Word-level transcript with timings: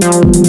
No. 0.00 0.47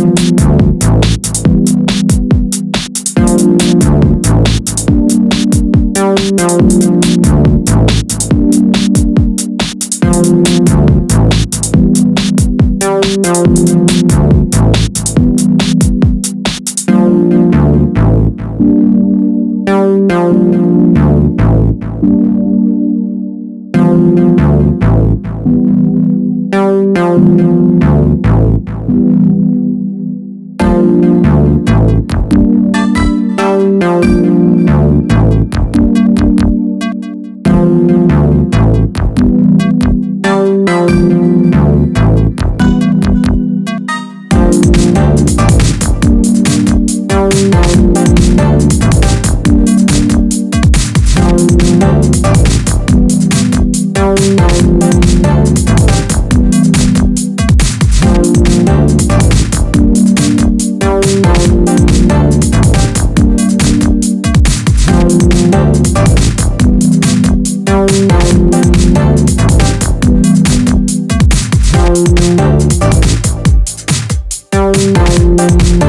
Thank 74.80 75.89